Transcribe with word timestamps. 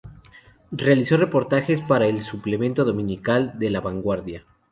Realizó 0.71 1.15
reportajes 1.15 1.83
para 1.83 2.07
el 2.07 2.23
suplemento 2.23 2.83
dominical 2.85 3.59
de 3.59 3.69
"La 3.69 3.81
Vanguardia". 3.81 4.47